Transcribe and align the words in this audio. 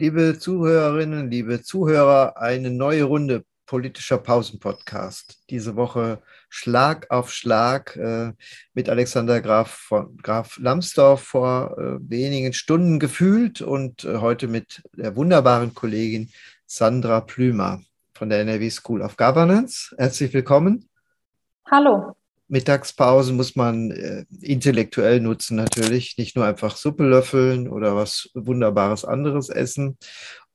Liebe 0.00 0.38
Zuhörerinnen, 0.38 1.30
liebe 1.30 1.60
Zuhörer, 1.60 2.38
eine 2.38 2.70
neue 2.70 3.04
Runde 3.04 3.44
politischer 3.66 4.16
Pausenpodcast. 4.16 5.42
Diese 5.50 5.76
Woche 5.76 6.22
Schlag 6.48 7.10
auf 7.10 7.30
Schlag 7.30 7.96
äh, 7.96 8.32
mit 8.72 8.88
Alexander 8.88 9.42
Graf 9.42 9.70
von 9.70 10.16
Graf 10.16 10.56
Lambsdorff 10.56 11.20
vor 11.22 11.76
äh, 11.76 11.98
wenigen 12.00 12.54
Stunden 12.54 12.98
gefühlt 12.98 13.60
und 13.60 14.04
äh, 14.04 14.16
heute 14.16 14.48
mit 14.48 14.82
der 14.96 15.16
wunderbaren 15.16 15.74
Kollegin 15.74 16.30
Sandra 16.64 17.20
Plümer 17.20 17.82
von 18.14 18.30
der 18.30 18.40
NRW 18.40 18.70
School 18.70 19.02
of 19.02 19.18
Governance. 19.18 19.94
Herzlich 19.98 20.32
willkommen. 20.32 20.88
Hallo. 21.70 22.16
Mittagspausen 22.50 23.36
muss 23.36 23.56
man 23.56 23.92
äh, 23.92 24.24
intellektuell 24.40 25.20
nutzen 25.20 25.56
natürlich, 25.56 26.16
nicht 26.18 26.36
nur 26.36 26.44
einfach 26.44 26.76
Suppe 26.76 27.04
löffeln 27.04 27.68
oder 27.68 27.94
was 27.94 28.28
Wunderbares 28.34 29.04
anderes 29.04 29.48
essen. 29.48 29.96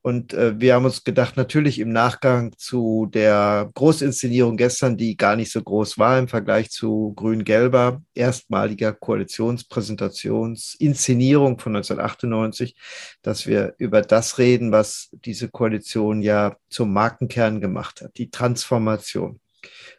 Und 0.02 0.34
äh, 0.34 0.60
wir 0.60 0.76
haben 0.76 0.84
uns 0.86 1.04
gedacht, 1.04 1.36
natürlich 1.36 1.80
im 1.80 1.90
Nachgang 1.90 2.54
zu 2.58 3.10
der 3.12 3.72
Großinszenierung 3.74 4.56
gestern, 4.56 4.98
die 4.98 5.18
gar 5.18 5.36
nicht 5.36 5.52
so 5.52 5.64
groß 5.64 5.98
war 5.98 6.20
im 6.20 6.28
Vergleich 6.28 6.70
zu 6.70 7.14
Grün-Gelber, 7.16 8.04
erstmaliger 8.14 8.94
Koalitionspräsentationsinszenierung 8.94 11.58
von 11.58 11.76
1998, 11.78 12.76
dass 13.24 13.48
wir 13.48 13.74
über 13.80 14.04
das 14.04 14.38
reden, 14.38 14.72
was 14.72 15.10
diese 15.12 15.50
Koalition 15.50 16.22
ja 16.22 16.56
zum 16.70 16.94
Markenkern 16.94 17.60
gemacht 17.60 18.02
hat, 18.02 18.16
die 18.18 18.30
Transformation. 18.30 19.40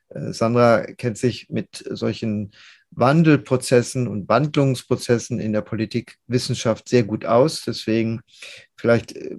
Äh, 0.09 0.33
Sandra 0.33 0.83
kennt 0.83 1.19
sich 1.19 1.49
mit 1.51 1.85
solchen 1.91 2.53
Wandelprozessen 2.91 4.09
und 4.09 4.29
Wandlungsprozessen 4.29 5.41
in 5.41 5.53
der 5.53 5.63
Politikwissenschaft 5.63 6.89
sehr 6.89 7.03
gut 7.03 7.25
aus. 7.25 7.63
Deswegen 7.67 8.21
vielleicht 8.77 9.17
äh, 9.17 9.37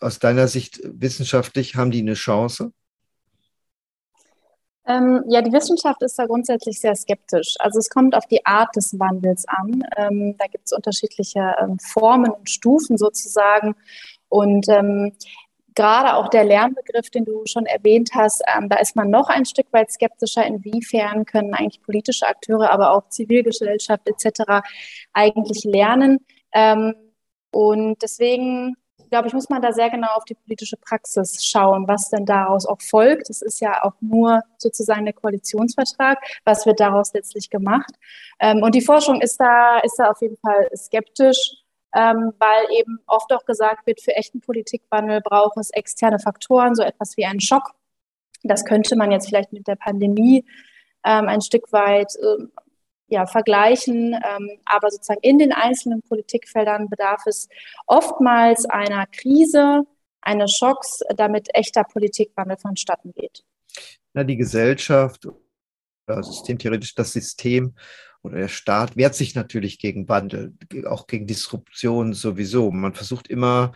aus 0.00 0.18
deiner 0.18 0.48
Sicht 0.48 0.80
wissenschaftlich 0.84 1.76
haben 1.76 1.90
die 1.90 2.00
eine 2.00 2.14
Chance? 2.14 2.72
Ähm, 4.86 5.22
ja, 5.28 5.42
die 5.42 5.52
Wissenschaft 5.52 6.02
ist 6.02 6.18
da 6.18 6.26
grundsätzlich 6.26 6.80
sehr 6.80 6.96
skeptisch. 6.96 7.54
Also 7.58 7.78
es 7.78 7.90
kommt 7.90 8.14
auf 8.14 8.26
die 8.26 8.44
Art 8.44 8.74
des 8.74 8.98
Wandels 8.98 9.46
an. 9.46 9.84
Ähm, 9.96 10.36
da 10.38 10.46
gibt 10.46 10.66
es 10.66 10.72
unterschiedliche 10.72 11.54
ähm, 11.60 11.78
Formen 11.78 12.30
und 12.30 12.48
Stufen 12.48 12.96
sozusagen. 12.96 13.76
Und 14.28 14.68
ähm, 14.68 15.12
gerade 15.80 16.14
auch 16.14 16.28
der 16.28 16.44
Lernbegriff, 16.44 17.08
den 17.08 17.24
du 17.24 17.42
schon 17.46 17.64
erwähnt 17.64 18.10
hast, 18.14 18.42
ähm, 18.54 18.68
da 18.68 18.76
ist 18.76 18.96
man 18.96 19.08
noch 19.08 19.30
ein 19.30 19.46
Stück 19.46 19.66
weit 19.72 19.90
skeptischer, 19.90 20.44
inwiefern 20.44 21.24
können 21.24 21.54
eigentlich 21.54 21.82
politische 21.82 22.26
Akteure, 22.26 22.70
aber 22.70 22.92
auch 22.92 23.08
Zivilgesellschaft 23.08 24.06
etc. 24.06 24.62
eigentlich 25.14 25.64
lernen. 25.64 26.18
Ähm, 26.52 26.94
und 27.50 28.02
deswegen 28.02 28.76
glaube 29.08 29.26
ich, 29.26 29.34
muss 29.34 29.48
man 29.48 29.62
da 29.62 29.72
sehr 29.72 29.90
genau 29.90 30.08
auf 30.14 30.24
die 30.24 30.34
politische 30.34 30.76
Praxis 30.76 31.44
schauen, 31.44 31.88
was 31.88 32.10
denn 32.10 32.26
daraus 32.26 32.66
auch 32.66 32.80
folgt. 32.80 33.28
Es 33.30 33.42
ist 33.42 33.60
ja 33.60 33.82
auch 33.82 33.94
nur 34.00 34.42
sozusagen 34.58 35.04
der 35.04 35.14
Koalitionsvertrag. 35.14 36.18
Was 36.44 36.66
wird 36.66 36.78
daraus 36.78 37.12
letztlich 37.14 37.50
gemacht? 37.50 37.92
Ähm, 38.38 38.62
und 38.62 38.74
die 38.74 38.82
Forschung 38.82 39.20
ist 39.20 39.40
da, 39.40 39.78
ist 39.80 39.96
da 39.98 40.10
auf 40.10 40.20
jeden 40.20 40.36
Fall 40.36 40.68
skeptisch 40.76 41.64
ähm, 41.94 42.32
weil 42.38 42.78
eben 42.78 43.00
oft 43.06 43.32
auch 43.32 43.44
gesagt 43.44 43.86
wird, 43.86 44.00
für 44.00 44.14
echten 44.14 44.40
Politikwandel 44.40 45.20
braucht 45.20 45.56
es 45.58 45.70
externe 45.70 46.18
Faktoren, 46.18 46.74
so 46.74 46.82
etwas 46.82 47.16
wie 47.16 47.24
einen 47.24 47.40
Schock. 47.40 47.74
Das 48.42 48.64
könnte 48.64 48.96
man 48.96 49.10
jetzt 49.10 49.28
vielleicht 49.28 49.52
mit 49.52 49.66
der 49.66 49.76
Pandemie 49.76 50.44
ähm, 51.04 51.28
ein 51.28 51.40
Stück 51.40 51.72
weit 51.72 52.14
äh, 52.16 52.44
ja, 53.08 53.26
vergleichen. 53.26 54.14
Ähm, 54.14 54.50
aber 54.64 54.90
sozusagen 54.90 55.20
in 55.22 55.38
den 55.38 55.52
einzelnen 55.52 56.02
Politikfeldern 56.02 56.88
bedarf 56.88 57.26
es 57.26 57.48
oftmals 57.86 58.64
einer 58.66 59.06
Krise, 59.06 59.84
eines 60.22 60.56
Schocks, 60.56 61.00
damit 61.16 61.48
echter 61.54 61.84
Politikwandel 61.84 62.56
vonstatten 62.56 63.12
geht. 63.12 63.42
Na, 64.12 64.24
die 64.24 64.36
Gesellschaft, 64.36 65.28
systemtheoretisch 66.22 66.94
das 66.94 67.12
System 67.12 67.74
oder 68.22 68.38
der 68.38 68.48
Staat 68.48 68.96
wehrt 68.96 69.14
sich 69.14 69.34
natürlich 69.34 69.78
gegen 69.78 70.08
Wandel, 70.08 70.52
auch 70.84 71.06
gegen 71.06 71.26
Disruption 71.26 72.12
sowieso. 72.12 72.70
Man 72.70 72.94
versucht 72.94 73.28
immer, 73.28 73.72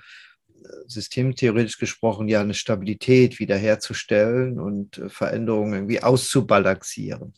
äh, 0.64 0.68
systemtheoretisch 0.86 1.78
gesprochen, 1.78 2.28
ja 2.28 2.40
eine 2.40 2.54
Stabilität 2.54 3.38
wiederherzustellen 3.38 4.60
und 4.60 4.98
äh, 4.98 5.08
Veränderungen 5.08 5.74
irgendwie 5.74 6.02
auszubalancieren. 6.02 7.34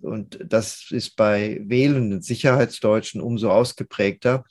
Und 0.00 0.38
das 0.46 0.86
ist 0.90 1.16
bei 1.16 1.60
wählenden 1.64 2.22
Sicherheitsdeutschen 2.22 3.20
umso 3.20 3.50
ausgeprägter. 3.50 4.44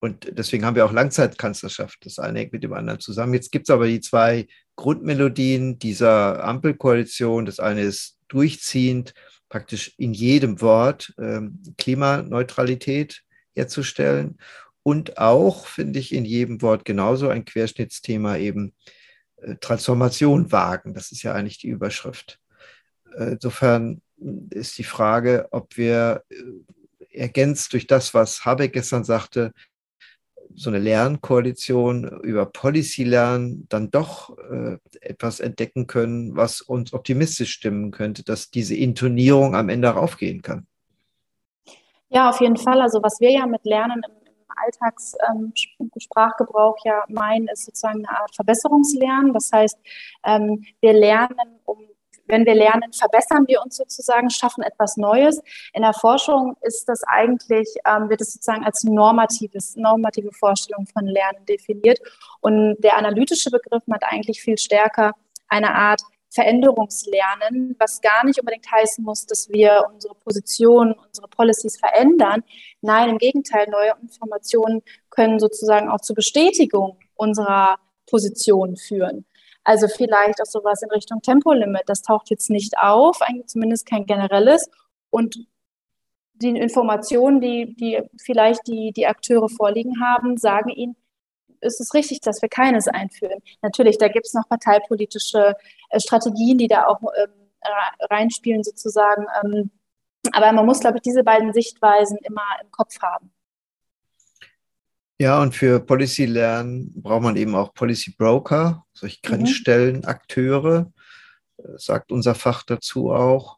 Und 0.00 0.36
deswegen 0.38 0.64
haben 0.64 0.76
wir 0.76 0.84
auch 0.84 0.92
Langzeitkanzlerschaft. 0.92 2.04
Das 2.04 2.18
eine 2.18 2.40
hängt 2.40 2.52
mit 2.52 2.62
dem 2.62 2.74
anderen 2.74 3.00
zusammen. 3.00 3.34
Jetzt 3.34 3.50
gibt 3.50 3.68
es 3.68 3.72
aber 3.72 3.86
die 3.86 4.00
zwei 4.00 4.46
Grundmelodien 4.76 5.78
dieser 5.78 6.44
Ampelkoalition. 6.44 7.46
Das 7.46 7.58
eine 7.58 7.82
ist 7.82 8.18
durchziehend 8.28 9.14
praktisch 9.48 9.94
in 9.98 10.14
jedem 10.14 10.60
Wort 10.60 11.14
ähm, 11.18 11.62
Klimaneutralität 11.78 13.22
herzustellen 13.54 14.38
und 14.82 15.18
auch, 15.18 15.66
finde 15.66 15.98
ich, 15.98 16.12
in 16.12 16.24
jedem 16.24 16.60
Wort 16.62 16.84
genauso 16.84 17.28
ein 17.28 17.44
Querschnittsthema 17.44 18.36
eben 18.36 18.74
äh, 19.36 19.56
Transformation 19.56 20.52
wagen. 20.52 20.94
Das 20.94 21.12
ist 21.12 21.22
ja 21.22 21.32
eigentlich 21.32 21.58
die 21.58 21.68
Überschrift. 21.68 22.38
Äh, 23.16 23.32
insofern 23.32 24.02
ist 24.50 24.78
die 24.78 24.84
Frage, 24.84 25.48
ob 25.52 25.76
wir 25.76 26.24
äh, 26.28 26.36
ergänzt 27.10 27.72
durch 27.72 27.86
das, 27.86 28.12
was 28.12 28.44
Habeck 28.44 28.72
gestern 28.72 29.04
sagte, 29.04 29.52
so 30.56 30.70
eine 30.70 30.78
Lernkoalition 30.78 32.20
über 32.22 32.46
Policy 32.46 33.04
lernen 33.04 33.66
dann 33.68 33.90
doch 33.90 34.36
äh, 34.38 34.78
etwas 35.00 35.40
entdecken 35.40 35.86
können, 35.86 36.36
was 36.36 36.60
uns 36.60 36.92
optimistisch 36.92 37.52
stimmen 37.52 37.90
könnte, 37.90 38.24
dass 38.24 38.50
diese 38.50 38.74
Intonierung 38.74 39.56
am 39.56 39.68
Ende 39.68 39.88
raufgehen 39.88 40.42
kann. 40.42 40.66
Ja, 42.08 42.30
auf 42.30 42.40
jeden 42.40 42.56
Fall. 42.56 42.80
Also 42.80 43.02
was 43.02 43.20
wir 43.20 43.32
ja 43.32 43.46
mit 43.46 43.64
Lernen 43.64 44.00
im, 44.06 44.14
Alltagssprachgebrauch 44.56 46.76
ähm, 46.84 46.92
ja 46.92 47.02
meinen, 47.08 47.48
ist 47.48 47.64
sozusagen 47.64 48.06
eine 48.06 48.20
Art 48.20 48.32
Verbesserungslernen. 48.34 49.32
Das 49.32 49.50
heißt, 49.52 49.78
ähm, 50.24 50.64
wir 50.80 50.92
lernen, 50.92 51.58
um 51.64 51.78
wenn 52.26 52.46
wir 52.46 52.54
lernen, 52.54 52.92
verbessern 52.92 53.46
wir 53.46 53.62
uns 53.62 53.76
sozusagen, 53.76 54.30
schaffen 54.30 54.62
etwas 54.62 54.96
Neues. 54.96 55.40
In 55.72 55.82
der 55.82 55.92
Forschung 55.92 56.56
ist 56.62 56.88
das 56.88 57.02
eigentlich, 57.04 57.68
ähm, 57.86 58.08
wird 58.08 58.20
es 58.20 58.32
sozusagen 58.32 58.64
als 58.64 58.84
normatives, 58.84 59.76
normative 59.76 60.32
Vorstellung 60.32 60.86
von 60.86 61.06
Lernen 61.06 61.44
definiert. 61.46 61.98
Und 62.40 62.76
der 62.80 62.96
analytische 62.96 63.50
Begriff 63.50 63.82
hat 63.90 64.04
eigentlich 64.04 64.40
viel 64.40 64.58
stärker 64.58 65.12
eine 65.48 65.74
Art 65.74 66.00
Veränderungslernen, 66.34 67.76
was 67.78 68.00
gar 68.00 68.24
nicht 68.24 68.40
unbedingt 68.40 68.70
heißen 68.70 69.04
muss, 69.04 69.24
dass 69.24 69.48
wir 69.50 69.86
unsere 69.92 70.16
Position, 70.16 70.92
unsere 70.92 71.28
Policies 71.28 71.78
verändern. 71.78 72.42
Nein, 72.80 73.10
im 73.10 73.18
Gegenteil, 73.18 73.68
neue 73.70 73.94
Informationen 74.02 74.82
können 75.10 75.38
sozusagen 75.38 75.88
auch 75.88 76.00
zur 76.00 76.16
Bestätigung 76.16 76.98
unserer 77.14 77.76
Position 78.06 78.76
führen. 78.76 79.26
Also 79.64 79.88
vielleicht 79.88 80.40
auch 80.40 80.46
sowas 80.46 80.82
in 80.82 80.90
Richtung 80.90 81.22
Tempolimit. 81.22 81.82
Das 81.86 82.02
taucht 82.02 82.30
jetzt 82.30 82.50
nicht 82.50 82.78
auf, 82.78 83.22
eigentlich 83.22 83.46
zumindest 83.46 83.86
kein 83.86 84.06
generelles. 84.06 84.70
Und 85.10 85.46
die 86.34 86.50
Informationen, 86.50 87.40
die, 87.40 87.74
die 87.74 88.02
vielleicht 88.20 88.66
die, 88.66 88.92
die 88.92 89.06
Akteure 89.06 89.48
vorliegen 89.48 90.00
haben, 90.00 90.36
sagen 90.36 90.68
ihnen, 90.70 90.96
ist 91.60 91.80
es 91.80 91.94
richtig, 91.94 92.20
dass 92.20 92.42
wir 92.42 92.48
keines 92.48 92.88
einführen. 92.88 93.40
Natürlich, 93.62 93.98
da 93.98 94.08
gibt 94.08 94.26
es 94.26 94.34
noch 94.34 94.48
parteipolitische 94.48 95.56
äh, 95.90 96.00
Strategien, 96.00 96.58
die 96.58 96.68
da 96.68 96.86
auch 96.86 97.00
ähm, 97.16 97.30
reinspielen 98.10 98.62
sozusagen. 98.62 99.26
Ähm, 99.42 99.70
aber 100.32 100.52
man 100.52 100.66
muss, 100.66 100.80
glaube 100.80 100.98
ich, 100.98 101.02
diese 101.02 101.24
beiden 101.24 101.52
Sichtweisen 101.52 102.18
immer 102.22 102.44
im 102.62 102.70
Kopf 102.70 103.00
haben. 103.00 103.32
Ja, 105.24 105.40
und 105.40 105.54
für 105.54 105.80
Policy 105.80 106.26
Lernen 106.26 106.92
braucht 107.00 107.22
man 107.22 107.36
eben 107.36 107.54
auch 107.54 107.72
Policy 107.72 108.10
Broker, 108.10 108.84
solche 108.92 109.20
mhm. 109.24 109.28
Grenzstellenakteure, 109.28 110.92
äh, 111.56 111.62
sagt 111.78 112.12
unser 112.12 112.34
Fach 112.34 112.62
dazu 112.62 113.10
auch. 113.10 113.56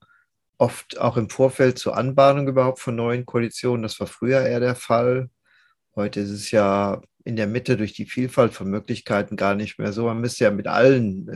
Oft 0.59 1.01
auch 1.01 1.17
im 1.17 1.29
Vorfeld 1.29 1.77
zur 1.77 1.97
Anbahnung 1.97 2.47
überhaupt 2.47 2.79
von 2.79 2.95
neuen 2.95 3.27
Koalitionen. 3.27 3.83
Das 3.83 3.99
war 3.99 4.07
früher 4.07 4.43
eher 4.43 4.61
der 4.61 4.77
Fall. 4.77 5.29
Heute 5.97 6.21
ist 6.21 6.31
es 6.31 6.53
ja 6.53 7.01
in 7.25 7.35
der 7.35 7.49
Mitte 7.49 7.77
durch 7.77 7.95
die 7.95 8.07
Vielfalt 8.07 8.55
von 8.55 8.71
Möglichkeiten 8.71 9.35
gar 9.35 9.57
nicht 9.57 9.81
mehr 9.81 9.93
so. 9.93 10.05
Man 10.05 10.21
müsste 10.21 10.45
ja 10.45 10.53
mit 10.53 10.69
allen, 10.69 11.29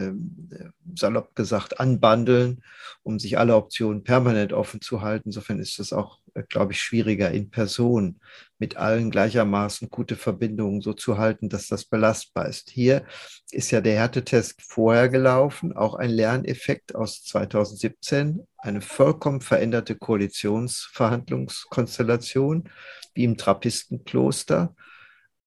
äh, 0.53 0.71
salopp 0.97 1.35
gesagt, 1.35 1.81
anbandeln, 1.81 2.63
um 3.03 3.19
sich 3.19 3.39
alle 3.39 3.57
Optionen 3.57 4.05
permanent 4.05 4.53
offen 4.53 4.81
zu 4.81 5.03
halten. 5.03 5.29
Insofern 5.29 5.59
ist 5.59 5.79
das 5.79 5.93
auch, 5.93 6.19
äh, 6.35 6.43
glaube 6.43 6.73
ich, 6.73 6.81
schwieriger 6.81 7.31
in 7.31 7.51
Person 7.51 8.21
mit 8.59 8.77
allen 8.77 9.11
gleichermaßen 9.11 9.91
gute 9.91 10.17
Verbindungen 10.17 10.81
so 10.81 10.93
zu 10.93 11.19
halten, 11.19 11.49
dass 11.49 11.69
das 11.69 11.85
belastbar 11.85 12.49
ist. 12.49 12.71
Hier 12.71 13.05
ist 13.51 13.71
ja 13.71 13.81
der 13.81 13.97
Härtetest 13.97 14.61
vorher 14.63 15.09
gelaufen, 15.09 15.75
auch 15.75 15.95
ein 15.95 16.11
Lerneffekt 16.11 16.95
aus 16.95 17.25
2017, 17.25 18.47
eine 18.59 18.81
vollkommen 18.81 19.41
veränderte 19.41 19.97
Koalitionsverhandlungskonstellation 19.97 22.69
wie 23.15 23.25
im 23.25 23.37
Trappistenkloster 23.37 24.75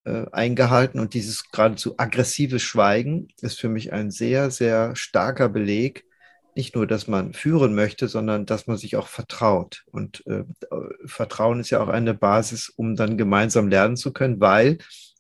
äh, 0.06 0.26
eingehalten. 0.32 1.00
Und 1.00 1.14
dieses 1.14 1.50
geradezu 1.52 1.96
aggressive 1.98 2.60
Schweigen 2.60 3.30
ist 3.42 3.60
für 3.60 3.70
mich 3.70 3.94
ein 3.94 4.12
sehr, 4.12 4.52
sehr 4.52 4.96
starker 4.96 5.50
Beleg, 5.50 6.06
nicht 6.56 6.76
nur, 6.76 6.86
dass 6.86 7.08
man 7.08 7.34
führen 7.34 7.74
möchte, 7.74 8.08
sondern 8.08 8.46
dass 8.46 8.68
man 8.68 8.78
sich 8.78 8.96
auch 8.96 9.08
vertraut. 9.08 9.84
Und 9.92 10.26
äh, 10.28 10.44
Vertrauen 11.06 11.60
ist 11.60 11.72
ja 11.72 11.82
auch 11.82 11.88
eine 11.88 12.14
Basis, 12.14 12.70
um 12.70 12.96
dann 12.96 13.18
gemeinsam 13.18 13.70
lernen 13.70 13.98
zu 13.98 14.14
können, 14.14 14.40
weil 14.40 14.78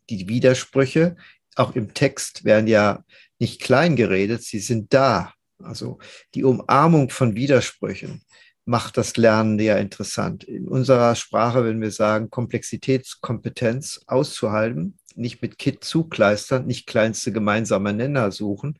die 0.09 0.27
Widersprüche 0.27 1.15
auch 1.55 1.75
im 1.75 1.93
Text 1.93 2.45
werden 2.45 2.67
ja 2.67 3.03
nicht 3.39 3.61
klein 3.61 3.95
geredet, 3.95 4.43
sie 4.43 4.59
sind 4.59 4.93
da. 4.93 5.33
Also 5.59 5.99
die 6.35 6.43
Umarmung 6.43 7.09
von 7.09 7.35
Widersprüchen 7.35 8.21
macht 8.65 8.97
das 8.97 9.17
Lernen 9.17 9.59
sehr 9.59 9.77
interessant. 9.79 10.43
In 10.43 10.67
unserer 10.67 11.15
Sprache, 11.15 11.65
wenn 11.65 11.81
wir 11.81 11.91
sagen, 11.91 12.29
Komplexitätskompetenz 12.29 14.01
auszuhalten, 14.07 14.97
nicht 15.15 15.41
mit 15.41 15.57
Kit 15.57 15.83
zukleistern, 15.83 16.65
nicht 16.65 16.87
kleinste 16.87 17.31
gemeinsame 17.31 17.93
Nenner 17.93 18.31
suchen. 18.31 18.79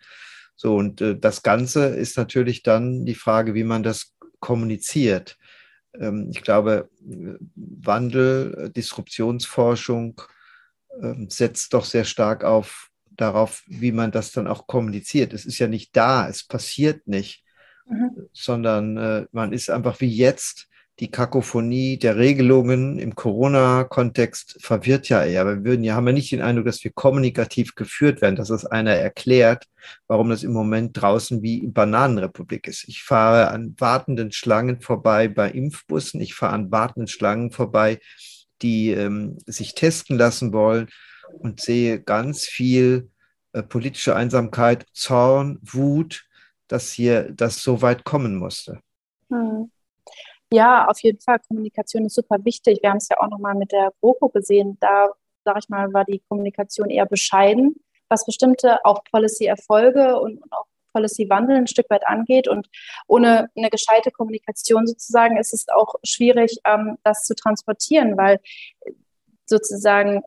So, 0.56 0.76
und 0.76 1.02
äh, 1.02 1.18
das 1.18 1.44
Ganze 1.44 1.88
ist 1.88 2.18
natürlich 2.18 2.64
dann 2.64 3.06
die 3.06 3.16
Frage, 3.16 3.54
wie 3.54 3.64
man 3.64 3.84
das 3.84 4.14
kommuniziert. 4.40 5.38
Ähm, 6.00 6.30
ich 6.32 6.42
glaube, 6.42 6.90
Wandel, 7.56 8.72
Disruptionsforschung 8.76 10.22
äh, 11.02 11.14
setzt 11.28 11.74
doch 11.74 11.86
sehr 11.86 12.06
stark 12.06 12.44
auf 12.44 12.90
darauf, 13.12 13.64
wie 13.68 13.92
man 13.92 14.12
das 14.12 14.32
dann 14.32 14.48
auch 14.48 14.66
kommuniziert. 14.66 15.34
Es 15.34 15.46
ist 15.46 15.60
ja 15.60 15.68
nicht 15.68 15.96
da, 15.96 16.28
es 16.28 16.46
passiert 16.48 17.08
nicht, 17.08 17.44
mhm. 17.88 18.28
sondern 18.34 18.98
äh, 18.98 19.26
man 19.32 19.54
ist 19.54 19.70
einfach 19.70 20.00
wie 20.02 20.10
jetzt 20.10 20.68
die 21.00 21.10
Kakophonie 21.10 21.98
der 21.98 22.18
Regelungen 22.18 23.00
im 23.00 23.16
Corona-Kontext 23.16 24.58
verwirrt 24.62 25.10
ja 25.10 25.24
eher. 25.24 25.46
Wir 25.48 25.64
würden 25.66 25.84
ja, 25.84 25.96
haben 25.96 26.06
ja 26.06 26.14
nicht 26.14 26.32
den 26.32 26.42
Eindruck, 26.42 26.66
dass 26.66 26.84
wir 26.84 26.92
kommunikativ 26.92 27.74
geführt 27.74 28.22
werden, 28.22 28.36
dass 28.36 28.50
das 28.50 28.66
einer 28.66 28.92
erklärt, 28.92 29.66
warum 30.08 30.30
das 30.30 30.44
im 30.44 30.54
Moment 30.54 31.02
draußen 31.02 31.42
wie 31.42 31.66
Bananenrepublik 31.66 32.68
ist. 32.68 32.88
Ich 32.88 33.02
fahre 33.02 33.50
an 33.50 33.76
wartenden 33.80 34.32
Schlangen 34.32 34.82
vorbei 34.82 35.28
bei 35.28 35.50
Impfbussen, 35.50 36.22
ich 36.22 36.36
fahre 36.36 36.54
an 36.54 36.72
wartenden 36.72 37.08
Schlangen 37.08 37.50
vorbei, 37.50 38.00
die 38.62 38.92
ähm, 38.92 39.38
sich 39.48 39.74
testen 39.74 40.18
lassen 40.18 40.54
wollen 40.54 40.90
und 41.40 41.60
sehe 41.60 42.02
ganz 42.02 42.46
viel 42.46 43.10
äh, 43.54 43.64
politische 43.64 44.16
Einsamkeit, 44.16 44.86
Zorn, 44.94 45.58
Wut, 45.64 46.26
dass 46.68 46.92
hier 46.92 47.32
das 47.32 47.62
so 47.62 47.82
weit 47.82 48.04
kommen 48.04 48.36
musste. 48.36 48.80
Hm. 49.30 49.72
Ja, 50.52 50.88
auf 50.88 51.00
jeden 51.02 51.20
Fall. 51.20 51.40
Kommunikation 51.48 52.06
ist 52.06 52.16
super 52.16 52.38
wichtig. 52.44 52.80
Wir 52.82 52.92
haben 52.92 52.98
es 52.98 53.10
ja 53.10 53.20
auch 53.20 53.30
nochmal 53.30 53.56
mit 53.56 53.72
der 53.72 53.92
GroKo 54.00 54.30
gesehen. 54.30 54.78
Da, 54.80 55.10
sage 55.44 55.60
ich 55.60 55.70
mal, 55.70 55.92
war 55.94 56.06
die 56.06 56.22
Kommunikation 56.30 56.90
eher 56.90 57.08
bescheiden, 57.08 57.76
was 58.08 58.26
bestimmte 58.26 58.86
auch 58.86 59.04
Policy-Erfolge 59.12 60.20
und, 60.20 60.44
auch 60.52 60.66
Policy-Wandel 60.94 61.58
ein 61.58 61.68
Stück 61.68 61.90
weit 61.90 62.06
angeht. 62.06 62.48
Und 62.48 62.70
ohne 63.08 63.50
eine 63.58 63.70
gescheite 63.72 64.12
Kommunikation 64.12 64.86
sozusagen 64.86 65.38
ist 65.38 65.54
es 65.54 65.68
auch 65.70 65.96
schwierig, 66.04 66.60
ähm, 66.66 66.98
das 67.04 67.24
zu 67.24 67.34
transportieren, 67.34 68.16
weil 68.16 68.40
sozusagen 69.48 70.22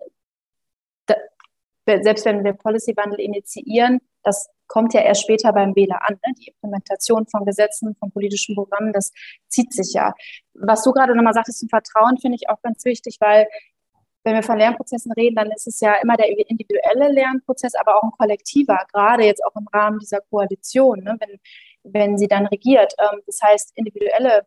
selbst 1.87 2.25
wenn 2.25 2.45
wir 2.45 2.53
Policy-Wandel 2.53 3.21
initiieren, 3.21 4.01
das 4.23 4.49
kommt 4.67 4.95
ja 4.95 5.01
erst 5.01 5.23
später 5.23 5.53
beim 5.53 5.75
Wähler 5.77 6.01
an. 6.07 6.15
Ne? 6.15 6.35
Die 6.39 6.49
Implementation 6.49 7.27
von 7.27 7.45
Gesetzen, 7.45 7.95
von 7.99 8.11
politischen 8.11 8.55
Programmen, 8.55 8.93
das 8.93 9.13
zieht 9.49 9.73
sich 9.73 9.93
ja. 9.93 10.15
Was 10.55 10.83
du 10.83 10.93
gerade 10.93 11.15
nochmal 11.15 11.35
sagtest 11.35 11.61
zum 11.61 11.69
Vertrauen, 11.69 12.19
finde 12.19 12.37
ich 12.41 12.49
auch 12.49 12.61
ganz 12.63 12.85
wichtig, 12.85 13.17
weil 13.21 13.47
wenn 14.25 14.35
wir 14.35 14.43
von 14.43 14.59
Lernprozessen 14.59 15.13
reden, 15.13 15.37
dann 15.37 15.53
ist 15.53 15.69
es 15.69 15.79
ja 15.81 15.95
immer 16.03 16.17
der 16.17 16.29
individuelle 16.29 17.13
Lernprozess, 17.13 17.75
aber 17.77 17.97
auch 17.97 18.03
ein 18.03 18.11
kollektiver, 18.19 18.85
gerade 18.93 19.25
jetzt 19.25 19.45
auch 19.45 19.55
im 19.55 19.69
Rahmen 19.73 20.01
dieser 20.01 20.21
Koalition, 20.21 21.05
ne? 21.05 21.17
wenn, 21.21 21.39
wenn 21.85 22.19
sie 22.19 22.27
dann 22.27 22.47
regiert. 22.47 22.93
Ähm, 22.99 23.21
das 23.25 23.41
heißt, 23.41 23.73
individuelle 23.77 24.43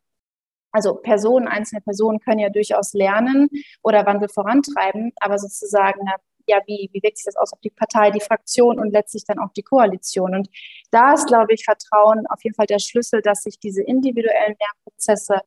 also 0.71 0.95
Personen, 0.95 1.47
einzelne 1.47 1.81
Personen 1.81 2.19
können 2.19 2.39
ja 2.39 2.49
durchaus 2.49 2.93
lernen 2.93 3.49
oder 3.81 4.05
Wandel 4.05 4.29
vorantreiben, 4.29 5.13
aber 5.19 5.39
sozusagen 5.39 6.01
eine 6.01 6.15
ja, 6.49 6.59
wie, 6.65 6.89
wie 6.91 7.01
wirkt 7.03 7.17
sich 7.17 7.25
das 7.25 7.35
aus 7.35 7.53
auf 7.53 7.59
die 7.61 7.69
Partei, 7.69 8.11
die 8.11 8.19
Fraktion 8.19 8.79
und 8.79 8.91
letztlich 8.91 9.23
dann 9.25 9.39
auch 9.39 9.53
die 9.53 9.63
Koalition. 9.63 10.35
Und 10.35 10.49
da 10.91 11.13
ist, 11.13 11.27
glaube 11.27 11.53
ich, 11.53 11.63
Vertrauen 11.63 12.25
auf 12.27 12.43
jeden 12.43 12.55
Fall 12.55 12.65
der 12.65 12.79
Schlüssel, 12.79 13.21
dass 13.21 13.43
sich 13.43 13.59
diese 13.59 13.83
individuellen 13.83 14.55
Lernprozesse 14.59 15.41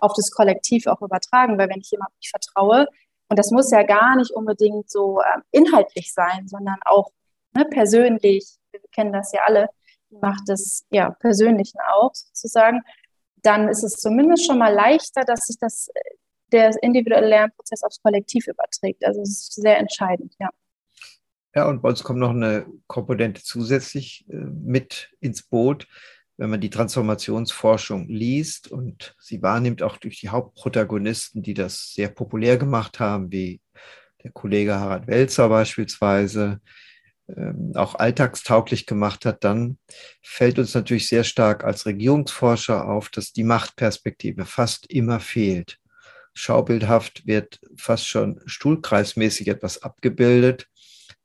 auf 0.00 0.12
das 0.14 0.30
Kollektiv 0.30 0.86
auch 0.86 1.02
übertragen, 1.02 1.58
weil 1.58 1.68
wenn 1.68 1.80
ich 1.80 1.90
jemandem 1.90 2.16
nicht 2.18 2.30
vertraue, 2.30 2.86
und 3.28 3.38
das 3.38 3.50
muss 3.50 3.70
ja 3.70 3.82
gar 3.82 4.16
nicht 4.16 4.30
unbedingt 4.30 4.90
so 4.90 5.20
äh, 5.20 5.40
inhaltlich 5.50 6.12
sein, 6.12 6.46
sondern 6.46 6.76
auch 6.84 7.10
ne, 7.54 7.64
persönlich, 7.64 8.46
wir 8.70 8.80
kennen 8.92 9.12
das 9.12 9.32
ja 9.32 9.42
alle, 9.44 9.68
macht 10.10 10.42
das 10.46 10.84
ja 10.90 11.10
Persönlichen 11.10 11.80
auch 11.92 12.14
sozusagen, 12.14 12.82
dann 13.42 13.68
ist 13.68 13.82
es 13.82 13.94
zumindest 13.94 14.46
schon 14.46 14.58
mal 14.58 14.72
leichter, 14.72 15.24
dass 15.24 15.40
sich 15.40 15.56
das 15.58 15.88
äh, 15.88 16.00
der 16.52 16.70
individuelle 16.82 17.28
Lernprozess 17.28 17.82
aufs 17.82 18.00
Kollektiv 18.00 18.46
überträgt. 18.46 19.04
Also 19.04 19.22
es 19.22 19.30
ist 19.30 19.54
sehr 19.54 19.78
entscheidend, 19.78 20.34
ja. 20.38 20.48
Ja, 21.54 21.68
und 21.68 21.80
bei 21.80 21.88
uns 21.88 22.04
kommt 22.04 22.18
noch 22.18 22.30
eine 22.30 22.66
Komponente 22.86 23.42
zusätzlich 23.42 24.26
äh, 24.28 24.34
mit 24.36 25.10
ins 25.20 25.42
Boot, 25.42 25.88
wenn 26.36 26.50
man 26.50 26.60
die 26.60 26.68
Transformationsforschung 26.68 28.08
liest 28.08 28.70
und 28.70 29.16
sie 29.18 29.40
wahrnimmt, 29.40 29.82
auch 29.82 29.96
durch 29.96 30.20
die 30.20 30.28
Hauptprotagonisten, 30.28 31.42
die 31.42 31.54
das 31.54 31.94
sehr 31.94 32.08
populär 32.08 32.58
gemacht 32.58 33.00
haben, 33.00 33.32
wie 33.32 33.62
der 34.22 34.32
Kollege 34.32 34.74
Harald 34.74 35.06
Welzer 35.06 35.48
beispielsweise, 35.48 36.60
ähm, 37.34 37.72
auch 37.74 37.94
alltagstauglich 37.94 38.84
gemacht 38.84 39.24
hat, 39.24 39.42
dann 39.42 39.78
fällt 40.22 40.58
uns 40.58 40.74
natürlich 40.74 41.08
sehr 41.08 41.24
stark 41.24 41.64
als 41.64 41.86
Regierungsforscher 41.86 42.86
auf, 42.86 43.08
dass 43.08 43.32
die 43.32 43.44
Machtperspektive 43.44 44.44
fast 44.44 44.90
immer 44.90 45.20
fehlt 45.20 45.78
schaubildhaft 46.36 47.26
wird 47.26 47.60
fast 47.76 48.06
schon 48.06 48.40
stuhlkreismäßig 48.44 49.48
etwas 49.48 49.82
abgebildet, 49.82 50.68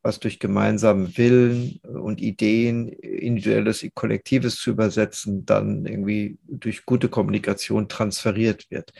was 0.01 0.19
durch 0.19 0.39
gemeinsamen 0.39 1.15
Willen 1.17 1.79
und 1.83 2.21
Ideen, 2.21 2.87
individuelles, 2.87 3.85
kollektives 3.93 4.55
zu 4.55 4.71
übersetzen, 4.71 5.45
dann 5.45 5.85
irgendwie 5.85 6.39
durch 6.47 6.85
gute 6.85 7.09
Kommunikation 7.09 7.89
transferiert 7.89 8.71
wird. 8.71 8.91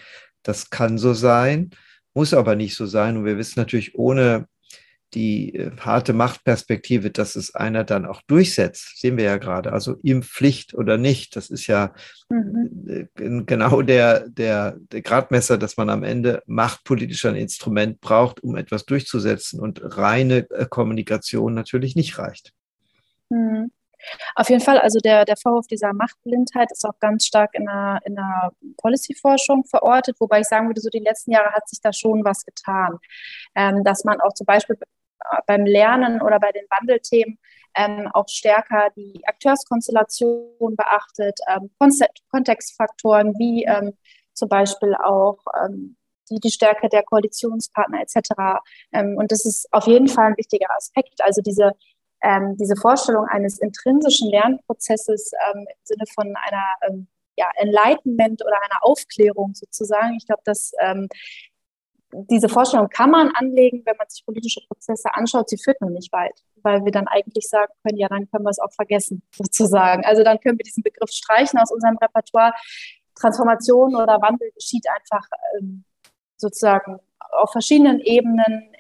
Das 0.44 0.70
kann 0.70 0.98
so 0.98 1.14
sein, 1.14 1.72
muss 2.14 2.34
aber 2.34 2.56
nicht 2.56 2.76
so 2.76 2.86
sein. 2.86 3.18
Und 3.18 3.26
wir 3.26 3.38
wissen 3.38 3.60
natürlich, 3.60 3.96
ohne 3.96 4.48
die 5.14 5.56
äh, 5.56 5.72
harte 5.80 6.14
Machtperspektive, 6.14 7.12
dass 7.12 7.36
es 7.36 7.54
einer 7.56 7.84
dann 7.84 8.06
auch 8.06 8.22
durchsetzt, 8.24 9.00
sehen 9.00 9.18
wir 9.18 9.26
ja 9.26 9.38
gerade. 9.38 9.74
Also 9.74 9.98
ihm 10.04 10.24
Pflicht 10.24 10.74
oder 10.74 10.98
nicht, 10.98 11.36
das 11.36 11.50
ist 11.50 11.68
ja 11.68 11.94
mhm. 12.30 13.08
Äh, 13.18 13.44
genau 13.46 13.82
der, 13.82 14.30
der, 14.30 14.78
der 14.92 15.02
Gradmesser, 15.02 15.58
dass 15.58 15.78
man 15.78 15.90
am 15.90 16.04
Ende 16.04 16.44
machtpolitisch 16.46 17.26
ein 17.26 17.36
Instrument 17.36 18.02
braucht, 18.02 18.42
um 18.44 18.56
etwas 18.56 18.86
durchzusetzen 18.86 19.60
und 19.60 19.82
reine 19.84 20.50
äh, 20.50 20.66
Kommunikation 20.70 21.54
natürlich 21.54 21.96
nicht 21.96 22.18
reicht. 22.18 22.54
Mhm. 23.30 23.72
Auf 24.36 24.50
jeden 24.50 24.62
Fall, 24.62 24.80
also 24.80 25.00
der, 25.00 25.26
der 25.26 25.38
Vorwurf 25.38 25.68
dieser 25.68 25.94
Machtblindheit 25.94 26.72
ist 26.72 26.86
auch 26.86 26.98
ganz 27.00 27.26
stark 27.26 27.54
in 27.54 27.66
der, 27.66 28.00
in 28.06 28.16
der 28.16 28.52
Policy-Forschung 28.78 29.66
verortet, 29.66 30.18
wobei 30.20 30.42
ich 30.42 30.48
sagen 30.48 30.68
würde, 30.68 30.82
so 30.82 30.90
die 30.90 31.00
letzten 31.00 31.32
Jahre 31.32 31.52
hat 31.52 31.68
sich 31.70 31.80
da 31.82 31.94
schon 31.94 32.24
was 32.24 32.46
getan. 32.46 32.98
Ähm, 33.56 33.84
dass 33.84 34.04
man 34.04 34.20
auch 34.22 34.34
zum 34.34 34.46
Beispiel 34.46 34.78
beim 35.46 35.66
Lernen 35.66 36.22
oder 36.22 36.40
bei 36.40 36.52
den 36.52 36.66
Wandelthemen 36.70 37.38
ähm, 37.76 38.10
auch 38.14 38.28
stärker 38.28 38.90
die 38.96 39.22
Akteurskonstellation 39.26 40.76
beachtet, 40.76 41.40
ähm, 41.48 41.70
Kontextfaktoren 42.30 43.34
wie 43.38 43.64
ähm, 43.64 43.94
zum 44.34 44.50
Beispiel 44.50 44.96
auch 44.96 45.38
ähm, 45.64 45.96
die, 46.30 46.40
die 46.40 46.52
Stärke 46.52 46.90
der 46.90 47.04
Koalitionspartner 47.04 48.02
etc. 48.02 48.62
Ähm, 48.94 49.18
und 49.18 49.32
das 49.32 49.46
ist 49.46 49.72
auf 49.72 49.88
jeden 49.88 50.08
Fall 50.08 50.28
ein 50.28 50.38
wichtiger 50.38 50.70
Aspekt. 50.76 51.22
Also 51.22 51.42
diese, 51.42 51.74
ähm, 52.24 52.56
diese 52.58 52.76
Vorstellung 52.76 53.26
eines 53.28 53.60
intrinsischen 53.60 54.30
Lernprozesses 54.30 55.32
im 55.54 55.66
Sinne 55.84 56.06
von 56.14 56.36
einer 56.36 57.04
ja, 57.38 57.50
Enlightenment 57.56 58.44
oder 58.46 58.58
einer 58.62 58.80
Aufklärung 58.82 59.54
sozusagen. 59.54 60.16
Ich 60.16 60.26
glaube, 60.26 60.42
das 60.46 60.74
diese 62.14 62.50
Vorstellung 62.50 62.90
kann 62.90 63.12
man 63.12 63.32
anlegen, 63.36 63.84
wenn 63.86 63.98
man 63.98 64.08
sich 64.10 64.26
politische 64.26 64.62
Prozesse 64.68 65.14
anschaut, 65.14 65.50
sie 65.50 65.58
führt 65.58 65.80
nur 65.82 65.90
nicht 65.90 66.12
weit, 66.12 66.44
weil 66.64 66.84
wir 66.84 66.92
dann 66.92 67.08
eigentlich 67.08 67.48
sagen 67.48 67.72
können, 67.84 67.98
ja, 67.98 68.08
dann 68.08 68.30
können 68.30 68.44
wir 68.44 68.50
es 68.50 68.60
auch 68.60 68.72
vergessen, 68.74 69.24
sozusagen. 69.36 70.06
Also 70.06 70.24
dann 70.24 70.40
können 70.40 70.58
wir 70.58 70.64
diesen 70.64 70.84
Begriff 70.84 71.12
streichen 71.12 71.60
aus 71.60 71.72
unserem 71.72 71.98
Repertoire. 71.98 72.54
Transformation 73.16 73.96
oder 73.96 74.22
Wandel 74.22 74.52
geschieht 74.52 74.86
einfach 74.90 75.28
ähm, 75.58 75.84
sozusagen 76.38 77.00
auf 77.20 77.52
verschiedenen 77.52 78.00
Ebenen, 78.00 78.74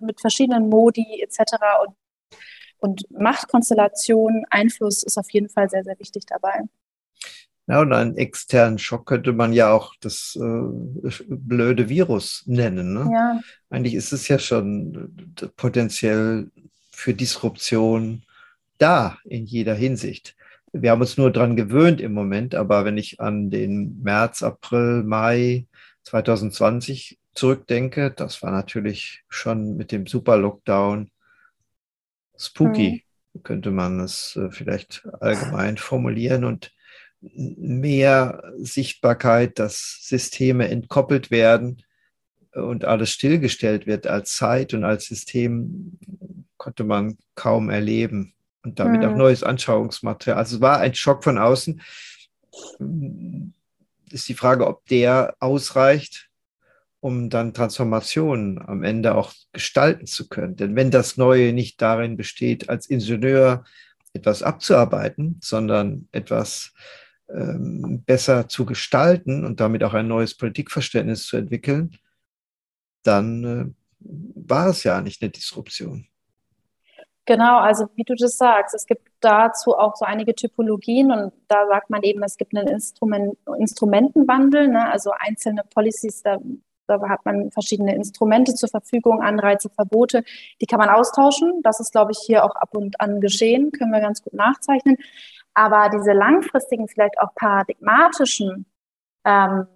mit 0.00 0.20
verschiedenen 0.20 0.68
Modi 0.68 1.20
etc. 1.22 1.54
Und, 1.86 1.96
und 2.78 3.10
Machtkonstellation, 3.10 4.44
Einfluss 4.50 5.02
ist 5.02 5.18
auf 5.18 5.30
jeden 5.32 5.48
Fall 5.48 5.68
sehr, 5.68 5.82
sehr 5.82 5.98
wichtig 5.98 6.24
dabei. 6.26 6.62
Ja, 7.68 7.80
und 7.80 7.92
einen 7.92 8.16
externen 8.16 8.78
Schock 8.78 9.06
könnte 9.06 9.32
man 9.32 9.52
ja 9.52 9.72
auch 9.72 9.94
das 10.00 10.36
äh, 10.36 11.10
blöde 11.28 11.88
Virus 11.88 12.42
nennen. 12.46 12.92
Ne? 12.92 13.10
Ja. 13.12 13.40
Eigentlich 13.70 13.94
ist 13.94 14.12
es 14.12 14.26
ja 14.28 14.38
schon 14.38 15.34
äh, 15.40 15.46
potenziell 15.56 16.50
für 16.90 17.14
Disruption 17.14 18.24
da 18.78 19.18
in 19.24 19.46
jeder 19.46 19.74
Hinsicht. 19.74 20.36
Wir 20.72 20.90
haben 20.90 21.02
uns 21.02 21.16
nur 21.16 21.30
daran 21.30 21.54
gewöhnt 21.54 22.00
im 22.00 22.14
Moment, 22.14 22.54
aber 22.54 22.84
wenn 22.84 22.98
ich 22.98 23.20
an 23.20 23.50
den 23.50 24.02
März, 24.02 24.42
April, 24.42 25.04
Mai 25.04 25.66
2020 26.04 27.18
zurückdenke, 27.34 28.10
das 28.10 28.42
war 28.42 28.50
natürlich 28.50 29.22
schon 29.28 29.76
mit 29.76 29.92
dem 29.92 30.06
Super-Lockdown 30.06 31.10
spooky, 32.36 33.04
mhm. 33.34 33.42
könnte 33.42 33.70
man 33.70 34.00
es 34.00 34.36
äh, 34.36 34.50
vielleicht 34.50 35.06
allgemein 35.20 35.76
formulieren 35.76 36.44
und 36.44 36.72
mehr 37.22 38.52
Sichtbarkeit, 38.58 39.58
dass 39.58 39.98
Systeme 40.02 40.68
entkoppelt 40.68 41.30
werden 41.30 41.82
und 42.52 42.84
alles 42.84 43.10
stillgestellt 43.10 43.86
wird 43.86 44.06
als 44.06 44.36
Zeit 44.36 44.74
und 44.74 44.84
als 44.84 45.06
System, 45.06 45.98
konnte 46.56 46.84
man 46.84 47.16
kaum 47.34 47.70
erleben. 47.70 48.34
Und 48.64 48.78
damit 48.78 49.00
mhm. 49.00 49.08
auch 49.08 49.16
neues 49.16 49.42
Anschauungsmaterial. 49.42 50.38
Also 50.38 50.56
es 50.56 50.62
war 50.62 50.78
ein 50.78 50.94
Schock 50.94 51.24
von 51.24 51.38
außen. 51.38 51.80
Ist 54.10 54.28
die 54.28 54.34
Frage, 54.34 54.68
ob 54.68 54.86
der 54.86 55.34
ausreicht, 55.40 56.28
um 57.00 57.30
dann 57.30 57.54
Transformationen 57.54 58.60
am 58.60 58.84
Ende 58.84 59.16
auch 59.16 59.32
gestalten 59.52 60.06
zu 60.06 60.28
können. 60.28 60.54
Denn 60.54 60.76
wenn 60.76 60.92
das 60.92 61.16
Neue 61.16 61.52
nicht 61.52 61.82
darin 61.82 62.16
besteht, 62.16 62.68
als 62.68 62.86
Ingenieur 62.86 63.64
etwas 64.12 64.44
abzuarbeiten, 64.44 65.40
sondern 65.42 66.06
etwas 66.12 66.72
ähm, 67.32 68.02
besser 68.04 68.48
zu 68.48 68.64
gestalten 68.66 69.44
und 69.44 69.60
damit 69.60 69.84
auch 69.84 69.94
ein 69.94 70.08
neues 70.08 70.36
Politikverständnis 70.36 71.26
zu 71.26 71.36
entwickeln, 71.36 71.96
dann 73.02 73.44
äh, 73.44 73.66
war 74.00 74.68
es 74.68 74.84
ja 74.84 75.00
nicht 75.00 75.22
eine 75.22 75.30
Disruption. 75.30 76.06
Genau, 77.24 77.58
also 77.58 77.86
wie 77.94 78.02
du 78.02 78.14
das 78.16 78.36
sagst, 78.36 78.74
es 78.74 78.84
gibt 78.84 79.08
dazu 79.20 79.76
auch 79.76 79.94
so 79.94 80.04
einige 80.04 80.34
Typologien 80.34 81.12
und 81.12 81.32
da 81.46 81.68
sagt 81.68 81.88
man 81.88 82.02
eben, 82.02 82.22
es 82.24 82.36
gibt 82.36 82.56
einen 82.56 82.66
Instrument, 82.66 83.38
Instrumentenwandel, 83.58 84.66
ne? 84.66 84.90
also 84.90 85.12
einzelne 85.16 85.62
Policies, 85.72 86.22
da, 86.22 86.38
da 86.88 87.00
hat 87.08 87.24
man 87.24 87.52
verschiedene 87.52 87.94
Instrumente 87.94 88.54
zur 88.54 88.68
Verfügung, 88.68 89.22
Anreize, 89.22 89.70
Verbote, 89.70 90.24
die 90.60 90.66
kann 90.66 90.80
man 90.80 90.88
austauschen. 90.88 91.60
Das 91.62 91.78
ist, 91.78 91.92
glaube 91.92 92.10
ich, 92.10 92.18
hier 92.26 92.44
auch 92.44 92.56
ab 92.56 92.74
und 92.74 93.00
an 93.00 93.20
geschehen, 93.20 93.70
können 93.70 93.92
wir 93.92 94.00
ganz 94.00 94.22
gut 94.22 94.34
nachzeichnen. 94.34 94.96
Aber 95.54 95.90
diese 95.90 96.12
langfristigen, 96.12 96.88
vielleicht 96.88 97.18
auch 97.20 97.34
paradigmatischen 97.34 98.66
ähm, 99.24 99.66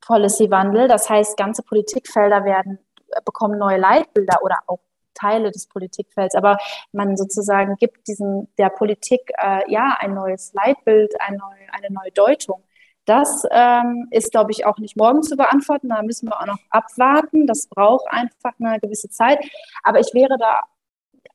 Policy-Wandel, 0.00 0.88
das 0.88 1.08
heißt, 1.08 1.36
ganze 1.36 1.62
Politikfelder 1.62 2.44
werden, 2.44 2.78
bekommen 3.24 3.58
neue 3.58 3.78
Leitbilder 3.78 4.42
oder 4.42 4.58
auch 4.66 4.80
Teile 5.14 5.50
des 5.50 5.66
Politikfelds, 5.66 6.34
aber 6.34 6.58
man 6.92 7.16
sozusagen 7.16 7.76
gibt 7.76 8.08
diesem 8.08 8.48
der 8.58 8.70
Politik 8.70 9.30
äh, 9.38 9.70
ja 9.70 9.96
ein 10.00 10.14
neues 10.14 10.52
Leitbild, 10.54 11.12
ein 11.20 11.36
neu, 11.36 11.54
eine 11.72 11.92
neue 11.92 12.10
Deutung. 12.12 12.64
Das 13.04 13.44
ähm, 13.50 14.06
ist, 14.10 14.30
glaube 14.30 14.52
ich, 14.52 14.64
auch 14.64 14.78
nicht 14.78 14.96
morgen 14.96 15.22
zu 15.22 15.36
beantworten. 15.36 15.88
Da 15.88 16.02
müssen 16.02 16.28
wir 16.28 16.40
auch 16.40 16.46
noch 16.46 16.58
abwarten. 16.70 17.48
Das 17.48 17.66
braucht 17.66 18.06
einfach 18.08 18.52
eine 18.60 18.78
gewisse 18.78 19.08
Zeit. 19.10 19.44
Aber 19.82 19.98
ich 19.98 20.14
wäre 20.14 20.38
da 20.38 20.62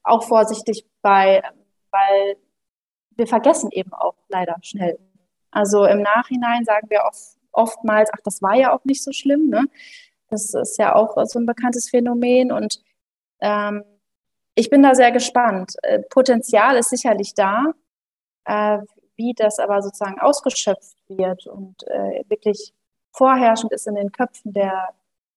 auch 0.03 0.23
vorsichtig 0.23 0.87
bei, 1.01 1.43
weil 1.91 2.37
wir 3.17 3.27
vergessen 3.27 3.69
eben 3.71 3.93
auch 3.93 4.15
leider 4.29 4.55
schnell. 4.61 4.99
Also 5.51 5.85
im 5.85 6.01
Nachhinein 6.01 6.63
sagen 6.63 6.89
wir 6.89 7.03
oft, 7.07 7.37
oftmals, 7.51 8.09
ach, 8.13 8.21
das 8.23 8.41
war 8.41 8.55
ja 8.55 8.73
auch 8.73 8.85
nicht 8.85 9.03
so 9.03 9.11
schlimm. 9.11 9.49
Ne? 9.49 9.65
Das 10.29 10.53
ist 10.53 10.77
ja 10.77 10.95
auch 10.95 11.17
so 11.25 11.39
ein 11.39 11.45
bekanntes 11.45 11.89
Phänomen. 11.89 12.51
Und 12.51 12.81
ähm, 13.39 13.83
ich 14.55 14.69
bin 14.69 14.83
da 14.83 14.93
sehr 14.95 15.11
gespannt. 15.11 15.73
Äh, 15.81 15.99
Potenzial 16.09 16.77
ist 16.77 16.89
sicherlich 16.89 17.33
da. 17.33 17.65
Äh, 18.45 18.79
wie 19.17 19.33
das 19.33 19.59
aber 19.59 19.81
sozusagen 19.81 20.19
ausgeschöpft 20.19 20.95
wird 21.07 21.47
und 21.47 21.83
äh, 21.87 22.23
wirklich 22.29 22.73
vorherrschend 23.11 23.73
ist 23.73 23.87
in 23.87 23.95
den 23.95 24.11
Köpfen 24.11 24.53
der, 24.53 24.89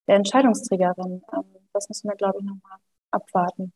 der 0.06 0.16
Entscheidungsträgerin, 0.16 1.22
ähm, 1.32 1.44
das 1.72 1.88
müssen 1.88 2.08
wir, 2.08 2.16
glaube 2.16 2.38
ich, 2.40 2.44
nochmal 2.44 2.78
abwarten. 3.10 3.72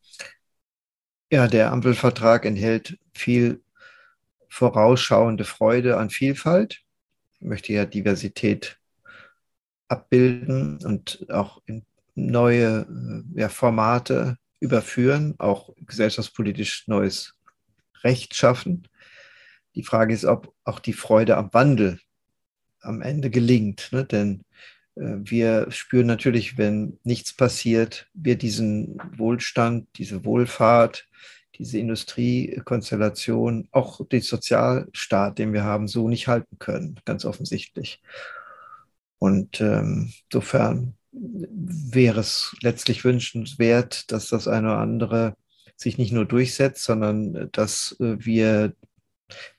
Ja, 1.33 1.49
der 1.49 1.73
Ampelvertrag 1.73 2.45
enthält 2.45 2.99
viel 3.15 3.63
vorausschauende 4.55 5.45
Freude 5.45 5.97
an 5.97 6.11
Vielfalt. 6.11 6.83
Ich 7.41 7.41
möchte 7.41 7.73
ja 7.73 7.85
Diversität 7.85 8.79
abbilden 9.89 10.79
und 10.85 11.27
auch 11.29 11.61
in 11.67 11.85
neue 12.15 12.87
äh, 13.35 13.41
ja, 13.41 13.49
Formate 13.49 14.39
überführen, 14.61 15.35
auch 15.39 15.75
gesellschaftspolitisch 15.85 16.87
neues 16.87 17.35
Recht 18.05 18.37
schaffen. 18.37 18.87
Die 19.75 19.83
Frage 19.83 20.15
ist, 20.15 20.25
ob 20.25 20.55
auch 20.63 20.79
die 20.79 20.93
Freude 20.93 21.37
am 21.37 21.53
Wandel 21.53 21.99
am 22.81 23.03
Ende 23.03 23.31
gelingt. 23.31 23.89
Ne? 23.91 24.05
Denn 24.05 24.45
äh, 24.95 25.17
wir 25.17 25.69
spüren 25.73 26.07
natürlich, 26.07 26.59
wenn 26.59 27.01
nichts 27.03 27.35
passiert, 27.35 28.09
wir 28.15 28.39
diesen 28.39 28.99
Wohlstand, 29.17 29.89
diese 29.97 30.25
Wohlfahrt, 30.25 31.09
diese 31.59 31.79
Industriekonstellation, 31.79 33.69
auch 33.71 34.07
den 34.07 34.23
Sozialstaat, 34.23 35.39
den 35.39 35.53
wir 35.53 35.65
haben, 35.65 35.89
so 35.89 36.09
nicht 36.09 36.29
halten 36.29 36.59
können, 36.59 37.01
ganz 37.05 37.25
offensichtlich. 37.25 38.01
Und 39.19 39.61
ähm, 39.61 40.13
insofern 40.31 40.95
wäre 41.13 42.21
es 42.21 42.57
letztlich 42.61 43.05
wünschenswert, 43.05 44.11
dass 44.11 44.29
das 44.29 44.49
eine 44.49 44.69
oder 44.69 44.79
andere 44.79 45.37
sich 45.77 45.99
nicht 45.99 46.13
nur 46.13 46.25
durchsetzt, 46.25 46.85
sondern 46.85 47.51
dass 47.53 47.97
äh, 48.01 48.17
wir 48.19 48.75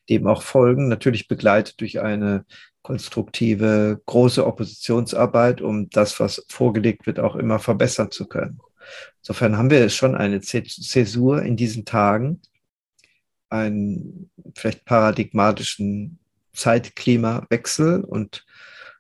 dem 0.10 0.28
auch 0.28 0.44
folgen, 0.44 0.88
natürlich 0.88 1.28
begleitet 1.28 1.82
durch 1.82 2.00
eine 2.00 2.46
konstruktive, 2.82 4.00
große 4.06 4.46
Oppositionsarbeit, 4.46 5.62
um 5.62 5.90
das, 5.90 6.20
was 6.20 6.46
vorgelegt 6.50 7.08
wird, 7.08 7.20
auch 7.20 7.36
immer 7.36 7.58
verbessern 7.58 8.12
zu 8.12 8.28
können. 8.28 8.60
Insofern 9.22 9.58
haben 9.58 9.70
wir 9.70 9.90
schon 9.90 10.16
eine 10.16 10.42
Zäsur 10.42 11.42
in 11.42 11.56
diesen 11.56 11.86
Tagen, 11.86 12.42
einen 13.50 14.30
vielleicht 14.56 14.86
paradigmatischen 14.86 16.20
Zeitklimawechsel 16.54 18.04
und 18.04 18.46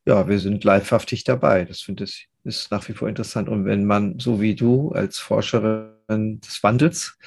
ja, 0.05 0.27
wir 0.27 0.39
sind 0.39 0.63
leibhaftig 0.63 1.23
dabei. 1.23 1.65
Das 1.65 1.81
finde 1.81 2.03
ich 2.03 2.29
ist 2.45 2.71
nach 2.71 2.87
wie 2.87 2.93
vor 2.93 3.09
interessant. 3.09 3.49
Und 3.49 3.65
wenn 3.65 3.85
man, 3.85 4.19
so 4.19 4.39
wie 4.39 4.55
du, 4.55 4.91
als 4.91 5.17
Forscherin 5.17 6.39
des 6.41 6.63
Wandels 6.63 7.17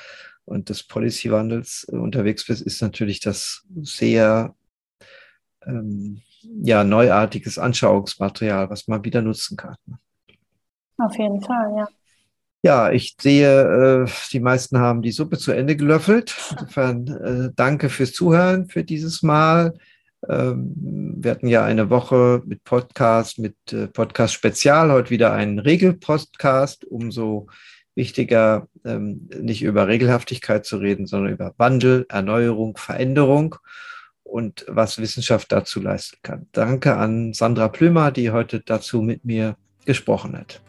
und 0.45 0.69
des 0.69 0.85
Policy-Wandels 0.85 1.85
unterwegs 1.85 2.47
bist, 2.47 2.63
ist 2.63 2.81
natürlich 2.81 3.21
das 3.21 3.67
sehr 3.83 4.55
ähm, 5.67 6.23
ja, 6.63 6.85
neuartiges 6.85 7.59
Anschauungsmaterial, 7.59 8.71
was 8.71 8.87
man 8.87 9.05
wieder 9.05 9.21
nutzen 9.21 9.57
kann. 9.57 9.77
Auf 10.99 11.17
jeden 11.19 11.43
Fall, 11.43 11.75
ja. 11.77 11.89
Ja, 12.63 12.91
ich 12.91 13.17
sehe, 13.21 14.05
äh, 14.05 14.11
die 14.33 14.41
meisten 14.41 14.79
haben 14.79 15.03
die 15.03 15.13
Suppe 15.13 15.39
zu 15.39 15.53
Ende 15.53 15.77
gelöffelt. 15.77 16.35
Insofern 16.51 17.07
äh, 17.07 17.51
danke 17.55 17.89
fürs 17.89 18.13
Zuhören 18.13 18.69
für 18.69 18.83
dieses 18.83 19.23
Mal. 19.23 19.75
Ähm, 20.29 20.75
wir 21.19 21.31
hatten 21.31 21.47
ja 21.47 21.65
eine 21.65 21.89
Woche 21.91 22.43
mit 22.47 22.65
Podcast, 22.65 23.39
mit 23.39 23.55
äh, 23.73 23.87
Podcast 23.87 24.35
Spezial, 24.35 24.91
heute 24.91 25.11
wieder 25.11 25.33
einen 25.33 25.61
Regelpodcast. 25.61 26.85
Umso 26.85 27.47
wichtiger, 27.95 28.69
ähm, 28.85 29.29
nicht 29.39 29.63
über 29.63 29.87
Regelhaftigkeit 29.89 30.65
zu 30.65 30.79
reden, 30.79 31.07
sondern 31.07 31.33
über 31.33 31.55
Wandel, 31.59 32.07
Erneuerung, 32.09 32.77
Veränderung 32.77 33.57
und 34.23 34.65
was 34.69 34.99
Wissenschaft 34.99 35.53
dazu 35.53 35.81
leisten 35.81 36.19
kann. 36.23 36.47
Danke 36.53 36.97
an 36.97 37.33
Sandra 37.35 37.69
Plümer, 37.69 38.11
die 38.11 38.31
heute 38.31 38.61
dazu 38.61 39.03
mit 39.03 39.25
mir 39.25 39.57
gesprochen 39.85 40.37
hat. 40.39 40.61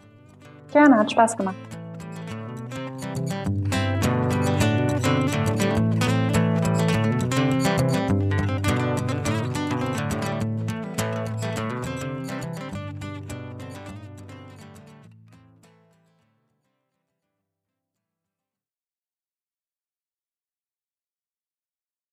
Gerne, 0.72 0.98
hat 0.98 1.12
Spaß 1.12 1.38
gemacht. 1.38 1.79
Thank 3.30 3.64
you. 3.64 3.69